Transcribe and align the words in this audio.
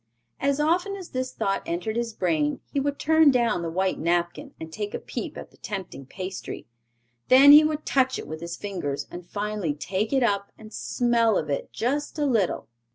As 0.39 0.59
often 0.59 0.95
as 0.95 1.09
this 1.09 1.31
thought 1.31 1.61
entered 1.67 1.95
his 1.95 2.11
brain, 2.11 2.59
he 2.73 2.79
would 2.79 2.97
turn 2.97 3.29
down 3.29 3.61
the 3.61 3.69
white 3.69 3.99
napkin, 3.99 4.55
and 4.59 4.73
take 4.73 4.95
a 4.95 4.99
peep 4.99 5.37
at 5.37 5.51
the 5.51 5.57
tempting 5.57 6.07
pastry; 6.07 6.65
then 7.27 7.51
he 7.51 7.63
would 7.63 7.85
touch 7.85 8.17
it 8.17 8.25
with 8.25 8.41
his 8.41 8.57
fingers 8.57 9.05
and 9.11 9.27
finally 9.29 9.75
take 9.75 10.11
it 10.11 10.23
up 10.23 10.51
and 10.57 10.73
smell 10.73 11.37
of 11.37 11.51
it 11.51 11.71
just 11.71 12.17
a 12.17 12.25
little! 12.25 12.67